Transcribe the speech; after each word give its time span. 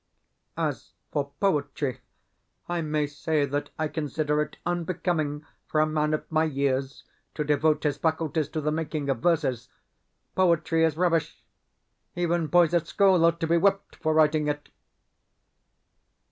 As 0.57 0.93
for 1.11 1.29
poetry, 1.39 1.99
I 2.67 2.81
may 2.81 3.05
say 3.05 3.45
that 3.45 3.69
I 3.77 3.87
consider 3.87 4.41
it 4.41 4.57
unbecoming 4.65 5.45
for 5.67 5.79
a 5.79 5.85
man 5.85 6.15
of 6.15 6.23
my 6.31 6.43
years 6.43 7.03
to 7.35 7.43
devote 7.43 7.83
his 7.83 7.97
faculties 7.97 8.49
to 8.49 8.61
the 8.61 8.71
making 8.71 9.09
of 9.11 9.19
verses. 9.19 9.69
Poetry 10.33 10.83
is 10.85 10.97
rubbish. 10.97 11.43
Even 12.15 12.47
boys 12.47 12.73
at 12.73 12.87
school 12.87 13.23
ought 13.23 13.39
to 13.41 13.45
be 13.47 13.57
whipped 13.57 13.95
for 13.97 14.15
writing 14.15 14.47
it. 14.47 14.69